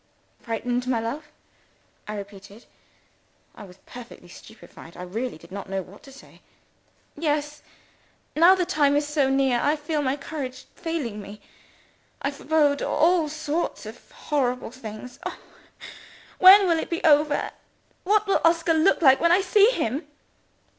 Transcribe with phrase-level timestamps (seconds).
[0.39, 1.25] "Frightened, my love?"
[2.07, 2.65] I repeated.
[3.53, 6.41] (I was perfectly stupefied; I really did not know what to say!)
[7.15, 7.61] "Yes.
[8.35, 11.39] Now the time is so near, I feel my courage failing me.
[12.19, 15.19] I forbode all sorts of horrible things.
[15.23, 15.37] Oh!
[16.39, 17.51] when will it be over?
[18.03, 20.07] what will Oscar look like when I see him?"